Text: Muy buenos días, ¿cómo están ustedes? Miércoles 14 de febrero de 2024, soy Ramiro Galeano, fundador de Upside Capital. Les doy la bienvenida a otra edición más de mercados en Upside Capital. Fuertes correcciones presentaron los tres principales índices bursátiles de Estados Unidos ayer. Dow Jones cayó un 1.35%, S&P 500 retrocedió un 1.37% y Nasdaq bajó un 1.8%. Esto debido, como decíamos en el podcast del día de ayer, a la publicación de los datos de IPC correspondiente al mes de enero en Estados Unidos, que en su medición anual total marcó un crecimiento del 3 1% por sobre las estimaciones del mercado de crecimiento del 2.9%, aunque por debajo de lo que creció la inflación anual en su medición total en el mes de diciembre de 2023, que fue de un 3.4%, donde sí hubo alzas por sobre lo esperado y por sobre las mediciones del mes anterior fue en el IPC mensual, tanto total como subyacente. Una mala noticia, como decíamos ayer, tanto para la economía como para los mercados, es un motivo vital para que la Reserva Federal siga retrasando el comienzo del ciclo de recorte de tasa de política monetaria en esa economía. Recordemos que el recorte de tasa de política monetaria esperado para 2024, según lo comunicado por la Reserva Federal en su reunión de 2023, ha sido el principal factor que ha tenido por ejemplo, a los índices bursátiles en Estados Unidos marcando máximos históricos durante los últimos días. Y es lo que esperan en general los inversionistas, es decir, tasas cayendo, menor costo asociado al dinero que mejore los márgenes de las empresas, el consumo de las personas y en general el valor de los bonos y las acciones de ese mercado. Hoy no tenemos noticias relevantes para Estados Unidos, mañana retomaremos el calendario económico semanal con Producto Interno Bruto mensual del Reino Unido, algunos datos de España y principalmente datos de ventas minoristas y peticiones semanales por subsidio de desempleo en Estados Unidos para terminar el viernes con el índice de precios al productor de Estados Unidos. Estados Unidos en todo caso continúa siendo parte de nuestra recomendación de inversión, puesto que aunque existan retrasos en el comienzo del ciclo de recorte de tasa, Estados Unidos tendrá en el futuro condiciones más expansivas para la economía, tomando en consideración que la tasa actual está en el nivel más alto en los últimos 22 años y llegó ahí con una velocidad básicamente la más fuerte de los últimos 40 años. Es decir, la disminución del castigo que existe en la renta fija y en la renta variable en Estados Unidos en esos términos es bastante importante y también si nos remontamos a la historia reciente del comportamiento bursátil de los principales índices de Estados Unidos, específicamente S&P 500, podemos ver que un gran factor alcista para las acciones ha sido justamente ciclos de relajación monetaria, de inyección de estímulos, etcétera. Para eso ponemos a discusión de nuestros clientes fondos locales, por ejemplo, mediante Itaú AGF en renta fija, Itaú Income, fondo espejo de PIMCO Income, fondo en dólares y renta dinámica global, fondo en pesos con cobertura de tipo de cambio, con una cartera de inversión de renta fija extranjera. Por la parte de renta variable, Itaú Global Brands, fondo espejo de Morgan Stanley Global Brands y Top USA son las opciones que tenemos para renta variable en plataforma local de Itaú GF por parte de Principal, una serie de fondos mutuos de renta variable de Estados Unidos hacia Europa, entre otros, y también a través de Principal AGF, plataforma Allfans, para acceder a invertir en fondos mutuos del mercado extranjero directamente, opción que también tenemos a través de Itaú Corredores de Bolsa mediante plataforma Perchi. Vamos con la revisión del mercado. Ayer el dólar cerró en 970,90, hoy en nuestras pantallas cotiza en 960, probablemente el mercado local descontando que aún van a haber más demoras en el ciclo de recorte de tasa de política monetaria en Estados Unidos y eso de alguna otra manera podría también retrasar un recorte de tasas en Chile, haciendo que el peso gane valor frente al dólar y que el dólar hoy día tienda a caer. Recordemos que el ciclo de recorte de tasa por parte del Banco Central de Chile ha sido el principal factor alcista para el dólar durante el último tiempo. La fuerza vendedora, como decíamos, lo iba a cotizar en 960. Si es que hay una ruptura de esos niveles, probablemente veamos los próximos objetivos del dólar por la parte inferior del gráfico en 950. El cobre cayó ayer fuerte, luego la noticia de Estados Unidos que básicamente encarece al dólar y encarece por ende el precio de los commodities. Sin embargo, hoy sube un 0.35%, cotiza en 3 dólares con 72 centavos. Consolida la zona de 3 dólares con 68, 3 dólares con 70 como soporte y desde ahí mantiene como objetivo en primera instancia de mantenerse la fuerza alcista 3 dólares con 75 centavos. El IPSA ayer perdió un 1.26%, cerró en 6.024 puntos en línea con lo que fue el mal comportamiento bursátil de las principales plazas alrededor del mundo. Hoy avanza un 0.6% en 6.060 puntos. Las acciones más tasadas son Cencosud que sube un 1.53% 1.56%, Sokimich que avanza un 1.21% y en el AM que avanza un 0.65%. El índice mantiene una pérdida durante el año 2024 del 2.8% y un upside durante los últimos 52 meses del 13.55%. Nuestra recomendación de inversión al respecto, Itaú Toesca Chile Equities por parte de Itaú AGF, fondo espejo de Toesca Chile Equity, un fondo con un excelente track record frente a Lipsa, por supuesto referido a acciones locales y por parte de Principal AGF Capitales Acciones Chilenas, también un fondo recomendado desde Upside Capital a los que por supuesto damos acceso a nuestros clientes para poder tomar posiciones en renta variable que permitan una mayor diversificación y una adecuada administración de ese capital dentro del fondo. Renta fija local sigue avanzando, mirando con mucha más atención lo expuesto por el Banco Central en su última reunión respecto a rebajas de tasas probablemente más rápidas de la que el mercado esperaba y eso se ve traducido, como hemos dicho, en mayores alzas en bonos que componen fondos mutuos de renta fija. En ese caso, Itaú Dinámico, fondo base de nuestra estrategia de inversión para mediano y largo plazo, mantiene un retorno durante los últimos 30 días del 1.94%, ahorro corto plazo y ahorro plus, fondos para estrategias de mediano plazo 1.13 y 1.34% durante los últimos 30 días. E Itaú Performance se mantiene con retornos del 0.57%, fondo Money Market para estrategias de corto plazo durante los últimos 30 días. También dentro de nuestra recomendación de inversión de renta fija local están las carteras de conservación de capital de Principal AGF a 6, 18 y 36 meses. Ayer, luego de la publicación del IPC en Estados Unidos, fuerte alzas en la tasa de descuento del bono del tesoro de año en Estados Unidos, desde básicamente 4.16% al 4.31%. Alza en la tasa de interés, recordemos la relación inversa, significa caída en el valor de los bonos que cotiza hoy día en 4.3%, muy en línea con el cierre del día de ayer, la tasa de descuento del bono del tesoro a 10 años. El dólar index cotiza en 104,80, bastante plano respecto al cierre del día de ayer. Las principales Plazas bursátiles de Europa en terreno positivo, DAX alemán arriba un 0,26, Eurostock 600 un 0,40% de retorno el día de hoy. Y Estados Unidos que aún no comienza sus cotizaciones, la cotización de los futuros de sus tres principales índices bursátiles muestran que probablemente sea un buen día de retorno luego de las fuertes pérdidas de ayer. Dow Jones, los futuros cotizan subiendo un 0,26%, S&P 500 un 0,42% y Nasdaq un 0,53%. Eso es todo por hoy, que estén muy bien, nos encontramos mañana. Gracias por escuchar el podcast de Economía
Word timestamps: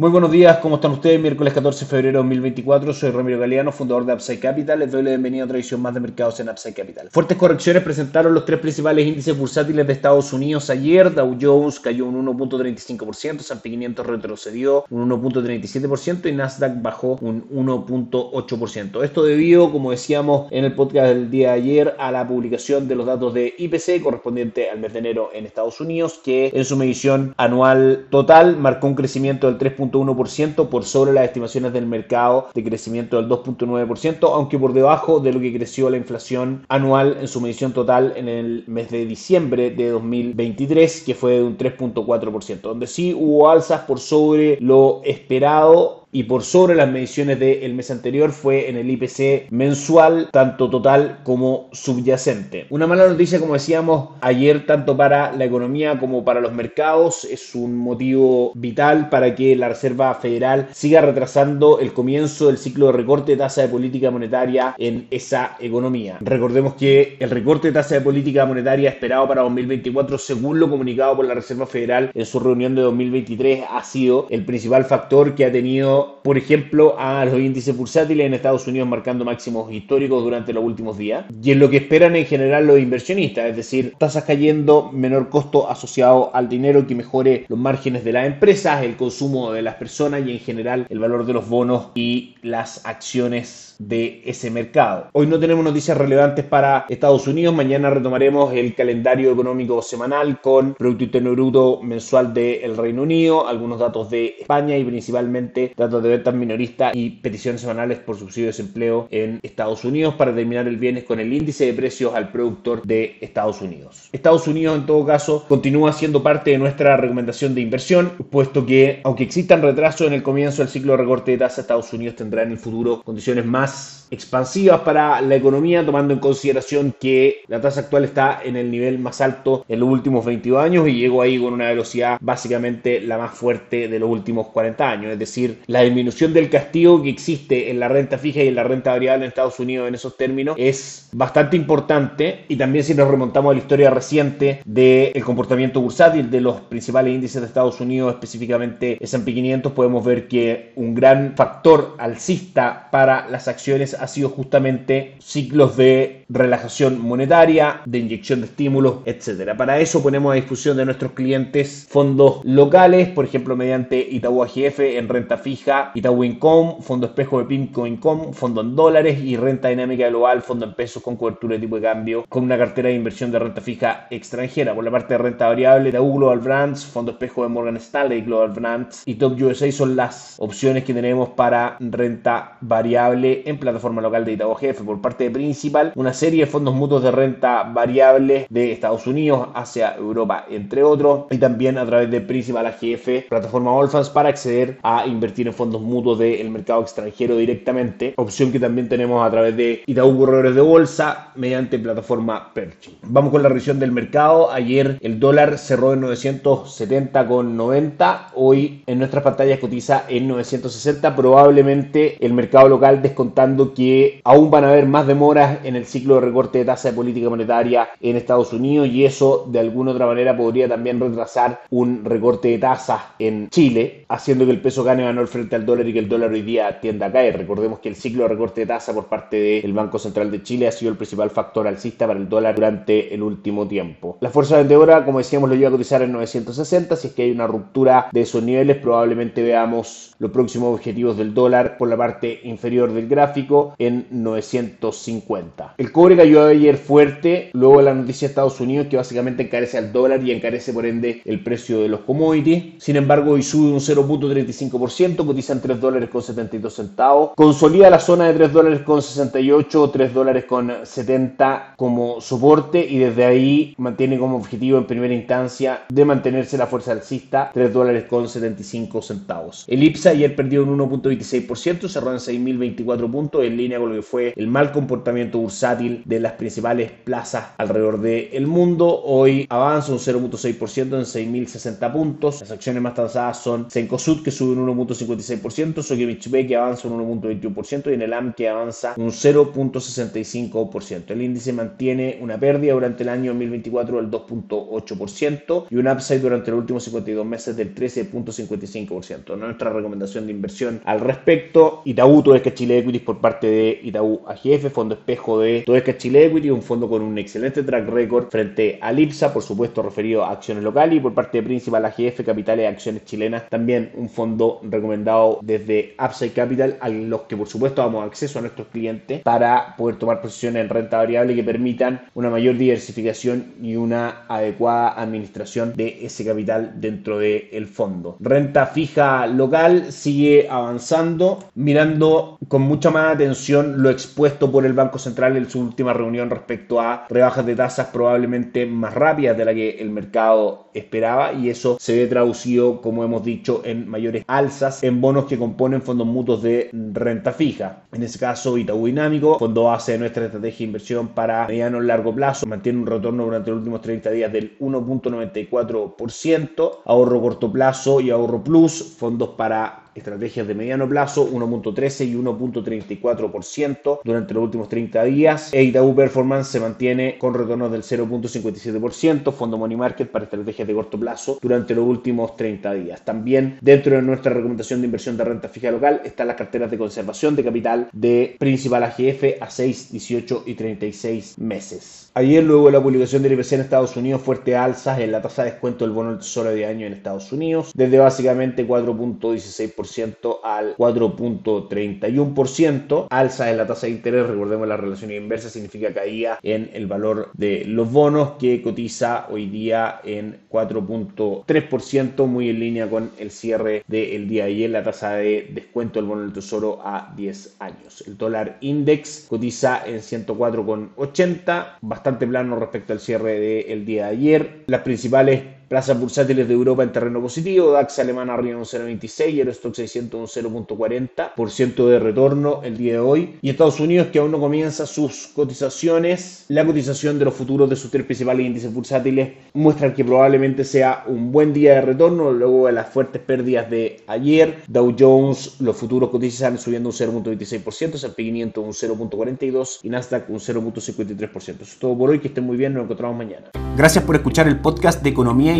Muy 0.00 0.08
buenos 0.08 0.30
días, 0.30 0.56
¿cómo 0.62 0.76
están 0.76 0.92
ustedes? 0.92 1.20
Miércoles 1.20 1.52
14 1.52 1.84
de 1.84 1.90
febrero 1.90 2.08
de 2.08 2.18
2024, 2.20 2.94
soy 2.94 3.10
Ramiro 3.10 3.38
Galeano, 3.38 3.70
fundador 3.70 4.06
de 4.06 4.14
Upside 4.14 4.40
Capital. 4.40 4.78
Les 4.78 4.90
doy 4.90 5.02
la 5.02 5.10
bienvenida 5.10 5.42
a 5.42 5.44
otra 5.44 5.58
edición 5.58 5.82
más 5.82 5.92
de 5.92 6.00
mercados 6.00 6.40
en 6.40 6.48
Upside 6.48 6.72
Capital. 6.72 7.10
Fuertes 7.10 7.36
correcciones 7.36 7.82
presentaron 7.82 8.32
los 8.32 8.46
tres 8.46 8.60
principales 8.60 9.06
índices 9.06 9.36
bursátiles 9.36 9.86
de 9.86 9.92
Estados 9.92 10.32
Unidos 10.32 10.70
ayer. 10.70 11.14
Dow 11.14 11.36
Jones 11.38 11.80
cayó 11.80 12.06
un 12.06 12.26
1.35%, 12.26 13.40
S&P 13.40 13.70
500 13.72 14.06
retrocedió 14.06 14.86
un 14.88 15.10
1.37% 15.10 16.30
y 16.30 16.32
Nasdaq 16.32 16.80
bajó 16.80 17.18
un 17.20 17.46
1.8%. 17.50 19.04
Esto 19.04 19.22
debido, 19.22 19.70
como 19.70 19.90
decíamos 19.90 20.50
en 20.50 20.64
el 20.64 20.74
podcast 20.74 21.08
del 21.08 21.30
día 21.30 21.48
de 21.48 21.54
ayer, 21.56 21.94
a 21.98 22.10
la 22.10 22.26
publicación 22.26 22.88
de 22.88 22.94
los 22.94 23.04
datos 23.04 23.34
de 23.34 23.52
IPC 23.58 24.00
correspondiente 24.02 24.70
al 24.70 24.80
mes 24.80 24.94
de 24.94 25.00
enero 25.00 25.28
en 25.34 25.44
Estados 25.44 25.78
Unidos, 25.78 26.18
que 26.24 26.50
en 26.54 26.64
su 26.64 26.78
medición 26.78 27.34
anual 27.36 28.06
total 28.08 28.56
marcó 28.56 28.86
un 28.86 28.94
crecimiento 28.94 29.46
del 29.46 29.58
3 29.58 29.89
1% 29.98 30.68
por 30.68 30.84
sobre 30.84 31.12
las 31.12 31.24
estimaciones 31.24 31.72
del 31.72 31.86
mercado 31.86 32.48
de 32.54 32.64
crecimiento 32.64 33.16
del 33.16 33.28
2.9%, 33.28 34.30
aunque 34.32 34.58
por 34.58 34.72
debajo 34.72 35.20
de 35.20 35.32
lo 35.32 35.40
que 35.40 35.52
creció 35.52 35.90
la 35.90 35.96
inflación 35.96 36.64
anual 36.68 37.16
en 37.20 37.28
su 37.28 37.40
medición 37.40 37.72
total 37.72 38.14
en 38.16 38.28
el 38.28 38.64
mes 38.66 38.90
de 38.90 39.04
diciembre 39.06 39.70
de 39.70 39.90
2023, 39.90 41.02
que 41.02 41.14
fue 41.14 41.32
de 41.34 41.42
un 41.42 41.58
3.4%, 41.58 42.60
donde 42.60 42.86
sí 42.86 43.14
hubo 43.14 43.50
alzas 43.50 43.82
por 43.82 44.00
sobre 44.00 44.58
lo 44.60 45.00
esperado 45.04 45.99
y 46.12 46.24
por 46.24 46.42
sobre 46.42 46.74
las 46.74 46.90
mediciones 46.90 47.38
del 47.38 47.74
mes 47.74 47.90
anterior 47.90 48.32
fue 48.32 48.68
en 48.68 48.76
el 48.76 48.90
IPC 48.90 49.50
mensual, 49.50 50.28
tanto 50.32 50.68
total 50.68 51.20
como 51.22 51.68
subyacente. 51.72 52.66
Una 52.70 52.86
mala 52.86 53.06
noticia, 53.06 53.38
como 53.38 53.54
decíamos 53.54 54.10
ayer, 54.20 54.66
tanto 54.66 54.96
para 54.96 55.32
la 55.32 55.44
economía 55.44 55.98
como 55.98 56.24
para 56.24 56.40
los 56.40 56.52
mercados, 56.52 57.24
es 57.24 57.54
un 57.54 57.76
motivo 57.76 58.52
vital 58.54 59.08
para 59.08 59.34
que 59.34 59.54
la 59.54 59.68
Reserva 59.68 60.14
Federal 60.14 60.68
siga 60.72 61.00
retrasando 61.00 61.78
el 61.78 61.92
comienzo 61.92 62.48
del 62.48 62.58
ciclo 62.58 62.86
de 62.86 62.92
recorte 62.92 63.32
de 63.32 63.38
tasa 63.38 63.62
de 63.62 63.68
política 63.68 64.10
monetaria 64.10 64.74
en 64.78 65.06
esa 65.10 65.56
economía. 65.60 66.18
Recordemos 66.20 66.74
que 66.74 67.16
el 67.20 67.30
recorte 67.30 67.68
de 67.68 67.74
tasa 67.74 67.94
de 67.94 68.00
política 68.00 68.46
monetaria 68.46 68.90
esperado 68.90 69.28
para 69.28 69.42
2024, 69.42 70.18
según 70.18 70.58
lo 70.58 70.68
comunicado 70.68 71.16
por 71.16 71.26
la 71.26 71.34
Reserva 71.34 71.66
Federal 71.66 72.10
en 72.14 72.26
su 72.26 72.40
reunión 72.40 72.74
de 72.74 72.82
2023, 72.82 73.64
ha 73.70 73.84
sido 73.84 74.26
el 74.30 74.44
principal 74.44 74.84
factor 74.84 75.34
que 75.34 75.44
ha 75.44 75.52
tenido 75.52 75.99
por 76.22 76.36
ejemplo, 76.36 76.96
a 76.98 77.24
los 77.24 77.38
índices 77.38 77.76
bursátiles 77.76 78.26
en 78.26 78.34
Estados 78.34 78.66
Unidos 78.66 78.88
marcando 78.88 79.24
máximos 79.24 79.72
históricos 79.72 80.22
durante 80.22 80.52
los 80.52 80.64
últimos 80.64 80.98
días. 80.98 81.24
Y 81.42 81.50
es 81.52 81.56
lo 81.56 81.70
que 81.70 81.78
esperan 81.78 82.16
en 82.16 82.26
general 82.26 82.66
los 82.66 82.78
inversionistas, 82.78 83.46
es 83.46 83.56
decir, 83.56 83.94
tasas 83.98 84.24
cayendo, 84.24 84.90
menor 84.92 85.28
costo 85.28 85.70
asociado 85.70 86.30
al 86.34 86.48
dinero 86.48 86.86
que 86.86 86.94
mejore 86.94 87.44
los 87.48 87.58
márgenes 87.58 88.04
de 88.04 88.12
las 88.12 88.26
empresas, 88.26 88.82
el 88.82 88.96
consumo 88.96 89.52
de 89.52 89.62
las 89.62 89.74
personas 89.76 90.26
y 90.26 90.32
en 90.32 90.38
general 90.38 90.86
el 90.88 90.98
valor 90.98 91.26
de 91.26 91.32
los 91.32 91.48
bonos 91.48 91.88
y 91.94 92.34
las 92.42 92.84
acciones 92.86 93.76
de 93.78 94.22
ese 94.24 94.50
mercado. 94.50 95.08
Hoy 95.12 95.26
no 95.26 95.38
tenemos 95.38 95.64
noticias 95.64 95.96
relevantes 95.96 96.44
para 96.44 96.86
Estados 96.88 97.26
Unidos, 97.26 97.54
mañana 97.54 97.90
retomaremos 97.90 98.52
el 98.52 98.74
calendario 98.74 99.32
económico 99.32 99.80
semanal 99.80 100.40
con 100.40 100.74
Producto 100.74 101.04
Interno 101.04 101.32
Bruto 101.32 101.80
mensual 101.82 102.34
del 102.34 102.76
Reino 102.76 103.02
Unido, 103.02 103.46
algunos 103.46 103.78
datos 103.78 104.10
de 104.10 104.36
España 104.40 104.76
y 104.76 104.84
principalmente 104.84 105.72
datos 105.76 105.89
de 105.98 106.08
ventas 106.08 106.34
minoristas 106.34 106.94
y 106.94 107.10
peticiones 107.10 107.60
semanales 107.60 107.98
por 107.98 108.16
subsidio 108.16 108.46
de 108.46 108.52
desempleo 108.52 109.08
en 109.10 109.40
Estados 109.42 109.84
Unidos 109.84 110.14
para 110.14 110.34
terminar 110.34 110.68
el 110.68 110.76
viernes 110.76 111.04
con 111.04 111.18
el 111.18 111.32
índice 111.32 111.66
de 111.66 111.72
precios 111.72 112.14
al 112.14 112.30
productor 112.30 112.82
de 112.82 113.16
Estados 113.20 113.60
Unidos. 113.60 114.08
Estados 114.12 114.46
Unidos 114.46 114.78
en 114.78 114.86
todo 114.86 115.04
caso 115.04 115.44
continúa 115.48 115.92
siendo 115.92 116.22
parte 116.22 116.50
de 116.50 116.58
nuestra 116.58 116.96
recomendación 116.96 117.54
de 117.54 117.60
inversión, 117.62 118.12
puesto 118.30 118.64
que 118.64 119.00
aunque 119.04 119.24
existan 119.24 119.62
retrasos 119.62 120.06
en 120.06 120.12
el 120.12 120.22
comienzo 120.22 120.62
del 120.62 120.70
ciclo 120.70 120.92
de 120.92 120.98
recorte 120.98 121.32
de 121.32 121.38
tasa, 121.38 121.62
Estados 121.62 121.92
Unidos 121.92 122.16
tendrá 122.16 122.42
en 122.42 122.52
el 122.52 122.58
futuro 122.58 123.02
condiciones 123.02 123.44
más 123.44 124.08
expansivas 124.10 124.80
para 124.80 125.20
la 125.20 125.36
economía, 125.36 125.84
tomando 125.86 126.12
en 126.12 126.20
consideración 126.20 126.94
que 126.98 127.42
la 127.46 127.60
tasa 127.60 127.80
actual 127.80 128.04
está 128.04 128.40
en 128.44 128.56
el 128.56 128.70
nivel 128.70 128.98
más 128.98 129.20
alto 129.20 129.64
en 129.68 129.80
los 129.80 129.88
últimos 129.88 130.24
22 130.24 130.62
años 130.62 130.88
y 130.88 130.94
llegó 130.94 131.22
ahí 131.22 131.40
con 131.40 131.52
una 131.52 131.68
velocidad 131.68 132.18
básicamente 132.20 133.00
la 133.00 133.18
más 133.18 133.32
fuerte 133.32 133.88
de 133.88 133.98
los 133.98 134.10
últimos 134.10 134.48
40 134.48 134.90
años. 134.90 135.12
Es 135.12 135.18
decir, 135.18 135.60
la 135.66 135.79
disminución 135.82 136.32
del 136.32 136.50
castigo 136.50 137.02
que 137.02 137.10
existe 137.10 137.70
en 137.70 137.80
la 137.80 137.88
renta 137.88 138.18
fija 138.18 138.42
y 138.42 138.48
en 138.48 138.54
la 138.54 138.64
renta 138.64 138.90
variable 138.90 139.24
en 139.24 139.28
Estados 139.28 139.58
Unidos 139.60 139.88
en 139.88 139.94
esos 139.94 140.16
términos 140.16 140.56
es 140.58 141.08
bastante 141.12 141.56
importante 141.56 142.44
y 142.48 142.56
también 142.56 142.84
si 142.84 142.94
nos 142.94 143.08
remontamos 143.08 143.50
a 143.50 143.54
la 143.54 143.60
historia 143.60 143.90
reciente 143.90 144.60
del 144.64 145.24
comportamiento 145.24 145.80
bursátil 145.80 146.30
de 146.30 146.40
los 146.40 146.60
principales 146.62 147.14
índices 147.14 147.40
de 147.40 147.46
Estados 147.46 147.80
Unidos, 147.80 148.14
específicamente 148.14 148.98
S&P 149.00 149.34
500, 149.34 149.72
podemos 149.72 150.04
ver 150.04 150.28
que 150.28 150.72
un 150.76 150.94
gran 150.94 151.34
factor 151.36 151.96
alcista 151.98 152.88
para 152.90 153.28
las 153.28 153.48
acciones 153.48 153.94
ha 153.94 154.06
sido 154.06 154.28
justamente 154.28 155.14
ciclos 155.18 155.76
de 155.76 156.24
relajación 156.28 157.00
monetaria, 157.00 157.80
de 157.84 157.98
inyección 157.98 158.40
de 158.40 158.46
estímulos, 158.46 158.98
etcétera. 159.04 159.56
Para 159.56 159.80
eso 159.80 160.02
ponemos 160.02 160.32
a 160.32 160.36
discusión 160.36 160.76
de 160.76 160.84
nuestros 160.84 161.12
clientes 161.12 161.86
fondos 161.88 162.40
locales, 162.44 163.08
por 163.08 163.24
ejemplo, 163.24 163.56
mediante 163.56 163.98
Itaú 163.98 164.42
AGF 164.42 164.80
en 164.80 165.08
renta 165.08 165.36
fija, 165.38 165.69
Itaú 165.94 166.24
Income, 166.24 166.76
fondo 166.80 167.06
espejo 167.06 167.38
de 167.38 167.44
PIMCO 167.44 167.86
Income, 167.86 168.32
fondo 168.32 168.60
en 168.60 168.74
dólares 168.74 169.20
y 169.20 169.36
renta 169.36 169.68
dinámica 169.68 170.08
global, 170.08 170.42
fondo 170.42 170.66
en 170.66 170.74
pesos 170.74 171.02
con 171.02 171.16
cobertura 171.16 171.54
de 171.54 171.60
tipo 171.60 171.76
de 171.76 171.82
cambio, 171.82 172.24
con 172.28 172.44
una 172.44 172.58
cartera 172.58 172.88
de 172.88 172.96
inversión 172.96 173.30
de 173.30 173.38
renta 173.38 173.60
fija 173.60 174.06
extranjera. 174.10 174.74
Por 174.74 174.84
la 174.84 174.90
parte 174.90 175.14
de 175.14 175.18
renta 175.18 175.46
variable, 175.46 175.90
Itaú 175.90 176.16
Global 176.18 176.40
Brands, 176.40 176.84
fondo 176.84 177.12
espejo 177.12 177.42
de 177.42 177.48
Morgan 177.48 177.76
Stanley 177.76 178.22
Global 178.22 178.50
Brands 178.50 179.02
y 179.06 179.14
Top 179.14 179.40
USA 179.40 179.70
son 179.70 179.94
las 179.94 180.36
opciones 180.38 180.84
que 180.84 180.94
tenemos 180.94 181.30
para 181.30 181.76
renta 181.78 182.56
variable 182.60 183.42
en 183.46 183.58
plataforma 183.58 184.02
local 184.02 184.24
de 184.24 184.32
Itaú 184.32 184.54
GF 184.54 184.82
por 184.82 185.00
parte 185.00 185.24
de 185.24 185.30
Principal, 185.30 185.92
una 185.94 186.12
serie 186.12 186.44
de 186.44 186.50
fondos 186.50 186.74
mutuos 186.74 187.02
de 187.02 187.12
renta 187.12 187.62
variable 187.62 188.46
de 188.50 188.72
Estados 188.72 189.06
Unidos 189.06 189.48
hacia 189.54 189.94
Europa, 189.94 190.46
entre 190.50 190.82
otros, 190.82 191.26
y 191.30 191.38
también 191.38 191.78
a 191.78 191.86
través 191.86 192.10
de 192.10 192.20
Principal 192.20 192.66
AGF, 192.66 193.28
plataforma 193.28 193.78
Allfans, 193.78 194.10
para 194.10 194.28
acceder 194.28 194.78
a 194.82 195.06
invertir 195.06 195.46
en 195.46 195.52
fondos 195.60 195.82
mutuos 195.82 196.18
del 196.18 196.48
mercado 196.48 196.80
extranjero 196.80 197.36
directamente, 197.36 198.14
opción 198.16 198.50
que 198.50 198.58
también 198.58 198.88
tenemos 198.88 199.22
a 199.22 199.30
través 199.30 199.54
de 199.58 199.82
Itaú 199.84 200.16
Corredores 200.16 200.54
de 200.54 200.62
Bolsa 200.62 201.32
mediante 201.34 201.78
plataforma 201.78 202.54
Perchi. 202.54 202.96
Vamos 203.02 203.30
con 203.30 203.42
la 203.42 203.50
revisión 203.50 203.78
del 203.78 203.92
mercado. 203.92 204.50
Ayer 204.50 204.96
el 205.02 205.20
dólar 205.20 205.58
cerró 205.58 205.92
en 205.92 206.00
970,90, 206.00 208.28
hoy 208.36 208.82
en 208.86 209.00
nuestras 209.00 209.22
pantallas 209.22 209.58
cotiza 209.58 210.06
en 210.08 210.28
960, 210.28 211.14
probablemente 211.14 212.16
el 212.24 212.32
mercado 212.32 212.70
local 212.70 213.02
descontando 213.02 213.74
que 213.74 214.22
aún 214.24 214.50
van 214.50 214.64
a 214.64 214.70
haber 214.70 214.86
más 214.86 215.06
demoras 215.06 215.58
en 215.62 215.76
el 215.76 215.84
ciclo 215.84 216.14
de 216.14 216.22
recorte 216.22 216.60
de 216.60 216.64
tasa 216.64 216.88
de 216.88 216.96
política 216.96 217.28
monetaria 217.28 217.90
en 218.00 218.16
Estados 218.16 218.54
Unidos 218.54 218.88
y 218.88 219.04
eso 219.04 219.46
de 219.46 219.60
alguna 219.60 219.90
otra 219.90 220.06
manera 220.06 220.34
podría 220.34 220.66
también 220.66 220.98
retrasar 220.98 221.60
un 221.68 222.02
recorte 222.02 222.48
de 222.48 222.56
tasas 222.56 223.02
en 223.18 223.50
Chile, 223.50 224.06
haciendo 224.08 224.46
que 224.46 224.52
el 224.52 224.62
peso 224.62 224.84
gane 224.84 225.04
valor 225.04 225.26
frente 225.26 225.49
al 225.56 225.66
dólar 225.66 225.88
y 225.88 225.92
que 225.92 225.98
el 225.98 226.08
dólar 226.08 226.30
hoy 226.30 226.42
día 226.42 226.80
tienda 226.80 227.06
a 227.06 227.12
caer. 227.12 227.36
Recordemos 227.36 227.78
que 227.80 227.88
el 227.88 227.96
ciclo 227.96 228.24
de 228.24 228.28
recorte 228.30 228.62
de 228.62 228.66
tasa 228.66 228.94
por 228.94 229.06
parte 229.06 229.60
del 229.62 229.72
Banco 229.72 229.98
Central 229.98 230.30
de 230.30 230.42
Chile 230.42 230.68
ha 230.68 230.72
sido 230.72 230.90
el 230.90 230.96
principal 230.96 231.30
factor 231.30 231.66
alcista 231.66 232.06
para 232.06 232.18
el 232.18 232.28
dólar 232.28 232.54
durante 232.54 233.14
el 233.14 233.22
último 233.22 233.66
tiempo. 233.66 234.18
La 234.20 234.30
fuerza 234.30 234.56
vendedora, 234.58 235.04
como 235.04 235.18
decíamos, 235.18 235.48
lo 235.48 235.56
iba 235.56 235.68
a 235.68 235.72
cotizar 235.72 236.02
en 236.02 236.12
960. 236.12 236.96
Si 236.96 237.08
es 237.08 237.14
que 237.14 237.22
hay 237.22 237.30
una 237.30 237.46
ruptura 237.46 238.08
de 238.12 238.22
esos 238.22 238.42
niveles, 238.42 238.76
probablemente 238.76 239.42
veamos 239.42 240.14
los 240.18 240.30
próximos 240.30 240.74
objetivos 240.74 241.16
del 241.16 241.34
dólar 241.34 241.76
por 241.78 241.88
la 241.88 241.96
parte 241.96 242.40
inferior 242.44 242.92
del 242.92 243.08
gráfico 243.08 243.74
en 243.78 244.06
950. 244.10 245.74
El 245.78 245.92
cobre 245.92 246.16
cayó 246.16 246.44
ayer 246.44 246.76
fuerte, 246.76 247.50
luego 247.52 247.82
la 247.82 247.94
noticia 247.94 248.28
de 248.28 248.32
Estados 248.32 248.60
Unidos 248.60 248.86
que 248.88 248.96
básicamente 248.96 249.42
encarece 249.44 249.78
al 249.78 249.92
dólar 249.92 250.22
y 250.22 250.32
encarece 250.32 250.72
por 250.72 250.86
ende 250.86 251.22
el 251.24 251.42
precio 251.42 251.80
de 251.80 251.88
los 251.88 252.00
commodities. 252.00 252.74
Sin 252.82 252.96
embargo, 252.96 253.32
hoy 253.32 253.42
sube 253.42 253.70
un 253.70 253.80
0.35%, 253.80 255.24
cotiza 255.30 255.52
en 255.52 255.60
3 255.60 255.80
dólares 255.80 256.10
con 256.10 256.22
72 256.22 256.74
centavos. 256.74 257.30
Consolida 257.36 257.88
la 257.88 258.00
zona 258.00 258.26
de 258.26 258.34
3 258.34 258.52
dólares 258.52 258.80
con 258.80 259.00
68, 259.00 259.90
3 259.90 260.12
dólares 260.12 260.44
con 260.44 260.72
70 260.82 261.74
como 261.76 262.20
soporte 262.20 262.84
y 262.84 262.98
desde 262.98 263.24
ahí 263.24 263.74
mantiene 263.78 264.18
como 264.18 264.36
objetivo 264.36 264.76
en 264.78 264.86
primera 264.86 265.14
instancia 265.14 265.82
de 265.88 266.04
mantenerse 266.04 266.58
la 266.58 266.66
fuerza 266.66 266.90
alcista 266.90 267.52
3 267.54 267.72
dólares 267.72 268.04
con 268.10 268.28
75 268.28 269.02
centavos. 269.02 269.64
El 269.68 269.84
IPSA 269.84 270.10
ayer 270.10 270.34
perdió 270.34 270.64
un 270.64 270.76
1.26%, 270.76 271.88
cerró 271.88 272.10
en 272.10 272.18
6.024 272.18 273.08
puntos 273.08 273.44
en 273.44 273.56
línea 273.56 273.78
con 273.78 273.90
lo 273.90 273.94
que 273.94 274.02
fue 274.02 274.32
el 274.34 274.48
mal 274.48 274.72
comportamiento 274.72 275.38
bursátil 275.38 276.02
de 276.06 276.18
las 276.18 276.32
principales 276.32 276.90
plazas 277.04 277.50
alrededor 277.56 278.00
del 278.00 278.48
mundo. 278.48 279.00
Hoy 279.04 279.46
avanza 279.48 279.92
un 279.92 279.98
0.6% 279.98 280.78
en 280.80 281.46
6.060 281.46 281.92
puntos. 281.92 282.40
Las 282.40 282.50
acciones 282.50 282.82
más 282.82 282.94
tasadas 282.94 283.38
son 283.38 283.70
Cencosud 283.70 284.24
que 284.24 284.32
sube 284.32 284.60
un 284.60 284.66
1.53% 284.66 285.19
1.56%, 285.20 285.82
Sokimich 285.82 286.30
que 286.46 286.56
avanza 286.56 286.88
un 286.88 287.20
1.21% 287.20 287.90
y 287.90 287.94
en 287.94 288.02
el 288.02 288.12
AM 288.12 288.32
que 288.32 288.48
avanza 288.48 288.94
un 288.96 289.10
0.65%. 289.10 291.10
El 291.10 291.22
índice 291.22 291.52
mantiene 291.52 292.18
una 292.20 292.38
pérdida 292.38 292.74
durante 292.74 293.02
el 293.02 293.08
año 293.08 293.32
2024 293.32 293.96
del 293.96 294.10
2.8% 294.10 295.66
y 295.70 295.76
un 295.76 295.88
upside 295.88 296.20
durante 296.20 296.50
los 296.50 296.60
últimos 296.60 296.84
52 296.84 297.26
meses 297.26 297.56
del 297.56 297.74
13.55%. 297.74 299.36
Nuestra 299.36 299.72
recomendación 299.72 300.26
de 300.26 300.32
inversión 300.32 300.80
al 300.84 301.00
respecto, 301.00 301.82
Itaú 301.84 302.22
Toesca 302.22 302.54
Chile 302.54 302.78
Equities 302.78 303.02
por 303.02 303.18
parte 303.18 303.46
de 303.46 303.80
Itaú 303.82 304.20
AGF, 304.26 304.72
fondo 304.72 304.94
espejo 304.94 305.40
de 305.40 305.62
Toesca 305.62 305.96
Chile 305.96 306.26
Equity, 306.26 306.50
un 306.50 306.62
fondo 306.62 306.88
con 306.88 307.02
un 307.02 307.18
excelente 307.18 307.62
track 307.62 307.88
record 307.88 308.28
frente 308.28 308.78
a 308.80 308.92
Lipsa, 308.92 309.32
por 309.32 309.42
supuesto 309.42 309.82
referido 309.82 310.24
a 310.24 310.32
acciones 310.32 310.64
locales 310.64 310.98
y 310.98 311.00
por 311.00 311.14
parte 311.14 311.38
de 311.38 311.44
Principal 311.44 311.84
AGF 311.84 312.24
Capitales 312.24 312.68
Acciones 312.68 313.04
Chilenas, 313.04 313.48
también 313.48 313.92
un 313.96 314.08
fondo 314.08 314.60
recomendado 314.62 315.09
desde 315.42 315.94
Upside 315.98 316.32
Capital 316.32 316.76
a 316.80 316.88
los 316.88 317.22
que 317.22 317.36
por 317.36 317.48
supuesto 317.48 317.82
damos 317.82 318.04
acceso 318.04 318.38
a 318.38 318.42
nuestros 318.42 318.68
clientes 318.68 319.22
para 319.22 319.74
poder 319.76 319.96
tomar 319.96 320.20
posiciones 320.20 320.62
en 320.62 320.68
renta 320.68 320.98
variable 320.98 321.34
que 321.34 321.42
permitan 321.42 322.02
una 322.14 322.30
mayor 322.30 322.56
diversificación 322.56 323.54
y 323.62 323.76
una 323.76 324.22
adecuada 324.28 325.00
administración 325.00 325.72
de 325.74 326.04
ese 326.04 326.24
capital 326.24 326.74
dentro 326.76 327.18
del 327.18 327.66
fondo. 327.66 328.16
Renta 328.20 328.66
fija 328.66 329.26
local 329.26 329.92
sigue 329.92 330.48
avanzando, 330.48 331.38
mirando 331.54 332.38
con 332.48 332.62
mucha 332.62 332.90
más 332.90 333.14
atención 333.14 333.82
lo 333.82 333.90
expuesto 333.90 334.50
por 334.50 334.64
el 334.66 334.72
Banco 334.72 334.98
Central 334.98 335.36
en 335.36 335.48
su 335.48 335.60
última 335.60 335.92
reunión 335.92 336.30
respecto 336.30 336.80
a 336.80 337.06
rebajas 337.08 337.46
de 337.46 337.56
tasas 337.56 337.88
probablemente 337.88 338.66
más 338.66 338.94
rápidas 338.94 339.36
de 339.36 339.44
la 339.44 339.54
que 339.54 339.70
el 339.80 339.90
mercado 339.90 340.70
esperaba 340.74 341.32
y 341.32 341.50
eso 341.50 341.76
se 341.80 341.96
ve 341.96 342.06
traducido, 342.06 342.80
como 342.80 343.04
hemos 343.04 343.24
dicho, 343.24 343.62
en 343.64 343.88
mayores 343.88 344.24
alzas 344.26 344.82
en 344.82 344.99
bonos 345.00 345.26
que 345.26 345.38
componen 345.38 345.82
fondos 345.82 346.06
mutuos 346.06 346.42
de 346.42 346.70
renta 346.72 347.32
fija. 347.32 347.82
En 347.92 348.02
ese 348.02 348.18
caso, 348.18 348.58
Itaú 348.58 348.86
Dinámico, 348.86 349.38
fondo 349.38 349.64
base 349.64 349.92
de 349.92 349.98
nuestra 349.98 350.24
estrategia 350.26 350.58
de 350.58 350.64
inversión 350.64 351.08
para 351.08 351.46
mediano 351.46 351.82
y 351.82 351.86
largo 351.86 352.14
plazo, 352.14 352.46
mantiene 352.46 352.80
un 352.80 352.86
retorno 352.86 353.24
durante 353.24 353.50
los 353.50 353.58
últimos 353.58 353.80
30 353.80 354.10
días 354.10 354.32
del 354.32 354.58
1.94%, 354.58 356.78
ahorro 356.84 357.20
corto 357.20 357.52
plazo 357.52 358.00
y 358.00 358.10
ahorro 358.10 358.42
plus, 358.42 358.96
fondos 358.98 359.30
para 359.30 359.79
estrategias 359.94 360.46
de 360.46 360.54
mediano 360.54 360.88
plazo 360.88 361.28
1.13 361.30 362.06
y 362.06 362.14
1.34% 362.14 364.00
durante 364.04 364.34
los 364.34 364.44
últimos 364.44 364.68
30 364.68 365.04
días. 365.04 365.52
E 365.52 365.62
Itaú 365.62 365.94
Performance 365.94 366.48
se 366.48 366.60
mantiene 366.60 367.18
con 367.18 367.34
retornos 367.34 367.72
del 367.72 367.82
0.57%, 367.82 369.32
fondo 369.32 369.58
Money 369.58 369.76
Market 369.76 370.10
para 370.10 370.24
estrategias 370.24 370.66
de 370.66 370.74
corto 370.74 370.98
plazo 370.98 371.38
durante 371.40 371.74
los 371.74 371.86
últimos 371.86 372.36
30 372.36 372.72
días. 372.74 373.04
También 373.04 373.58
dentro 373.60 373.96
de 373.96 374.02
nuestra 374.02 374.32
recomendación 374.32 374.80
de 374.80 374.86
inversión 374.86 375.16
de 375.16 375.24
renta 375.24 375.48
fija 375.48 375.70
local 375.70 376.02
están 376.04 376.28
las 376.28 376.36
carteras 376.36 376.70
de 376.70 376.78
conservación 376.78 377.36
de 377.36 377.44
capital 377.44 377.88
de 377.92 378.36
Principal 378.38 378.84
AGF 378.84 379.40
a 379.40 379.50
6, 379.50 379.92
18 379.92 380.44
y 380.46 380.54
36 380.54 381.38
meses. 381.38 382.09
Ayer, 382.12 382.42
luego 382.42 382.66
de 382.66 382.72
la 382.72 382.82
publicación 382.82 383.22
del 383.22 383.34
IPC 383.34 383.52
en 383.52 383.60
Estados 383.60 383.96
Unidos, 383.96 384.20
fuerte 384.20 384.56
alzas 384.56 384.98
en 384.98 385.12
la 385.12 385.22
tasa 385.22 385.44
de 385.44 385.52
descuento 385.52 385.84
del 385.84 385.94
bono 385.94 386.10
del 386.10 386.18
tesoro 386.18 386.50
de 386.50 386.66
año 386.66 386.84
en 386.84 386.92
Estados 386.92 387.30
Unidos, 387.30 387.70
desde 387.72 388.00
básicamente 388.00 388.66
4.16% 388.66 390.40
al 390.42 390.76
4.31%. 390.76 393.06
Alza 393.10 393.48
en 393.48 393.56
la 393.56 393.68
tasa 393.68 393.86
de 393.86 393.92
interés, 393.92 394.26
recordemos 394.26 394.66
la 394.66 394.76
relación 394.76 395.12
inversa, 395.12 395.48
significa 395.48 395.94
caída 395.94 396.40
en 396.42 396.68
el 396.74 396.88
valor 396.88 397.30
de 397.34 397.64
los 397.64 397.92
bonos 397.92 398.32
que 398.40 398.60
cotiza 398.60 399.28
hoy 399.30 399.46
día 399.46 400.00
en 400.02 400.40
4.3%, 400.50 402.26
muy 402.26 402.50
en 402.50 402.58
línea 402.58 402.90
con 402.90 403.12
el 403.18 403.30
cierre 403.30 403.84
del 403.86 404.28
día 404.28 404.46
de 404.46 404.50
ayer, 404.50 404.70
la 404.70 404.82
tasa 404.82 405.12
de 405.12 405.48
descuento 405.52 406.00
del 406.00 406.08
bono 406.08 406.22
del 406.22 406.32
tesoro 406.32 406.80
a 406.84 407.14
10 407.16 407.54
años. 407.60 408.02
El 408.04 408.18
dólar 408.18 408.56
index 408.62 409.26
cotiza 409.28 409.84
en 409.86 410.00
104,80, 410.00 411.76
bastante 411.80 412.00
plano 412.18 412.56
respecto 412.56 412.92
al 412.92 413.00
cierre 413.00 413.38
del 413.38 413.84
día 413.84 414.06
de 414.06 414.10
ayer. 414.10 414.64
Las 414.66 414.82
principales 414.82 415.42
Plazas 415.70 416.00
bursátiles 416.00 416.48
de 416.48 416.54
Europa 416.54 416.82
en 416.82 416.90
terreno 416.90 417.22
positivo, 417.22 417.70
DAX 417.70 418.00
alemán 418.00 418.28
arriba 418.28 418.58
un 418.58 418.64
0,26, 418.64 419.38
Eurostock 419.38 419.72
600 419.76 420.36
un 420.36 420.66
0,40% 420.66 421.86
de 421.86 422.00
retorno 422.00 422.60
el 422.64 422.76
día 422.76 422.94
de 422.94 422.98
hoy. 422.98 423.36
Y 423.40 423.50
Estados 423.50 423.78
Unidos 423.78 424.08
que 424.08 424.18
aún 424.18 424.32
no 424.32 424.40
comienza 424.40 424.84
sus 424.84 425.28
cotizaciones, 425.28 426.46
la 426.48 426.66
cotización 426.66 427.20
de 427.20 427.26
los 427.26 427.34
futuros 427.34 427.70
de 427.70 427.76
sus 427.76 427.88
tres 427.88 428.04
principales 428.04 428.44
índices 428.46 428.74
bursátiles 428.74 429.34
muestran 429.54 429.94
que 429.94 430.04
probablemente 430.04 430.64
sea 430.64 431.04
un 431.06 431.30
buen 431.30 431.52
día 431.52 431.74
de 431.74 431.82
retorno 431.82 432.32
luego 432.32 432.66
de 432.66 432.72
las 432.72 432.88
fuertes 432.88 433.22
pérdidas 433.22 433.70
de 433.70 434.02
ayer. 434.08 434.62
Dow 434.66 434.96
Jones, 434.98 435.60
los 435.60 435.76
futuros 435.76 436.10
cotizan 436.10 436.58
subiendo 436.58 436.88
un 436.88 436.96
0,26%, 436.96 437.94
S&P 437.94 438.24
500 438.24 438.64
un 438.64 438.72
0,42% 438.72 439.78
y 439.84 439.88
Nasdaq 439.88 440.30
un 440.30 440.40
0,53%. 440.40 441.36
Eso 441.36 441.62
es 441.62 441.78
todo 441.78 441.96
por 441.96 442.10
hoy, 442.10 442.18
que 442.18 442.26
estén 442.26 442.42
muy 442.42 442.56
bien, 442.56 442.74
nos 442.74 442.82
encontramos 442.82 443.16
mañana. 443.16 443.52
Gracias 443.76 444.02
por 444.02 444.16
escuchar 444.16 444.48
el 444.48 444.58
podcast 444.58 445.00
de 445.00 445.10
Economía 445.10 445.59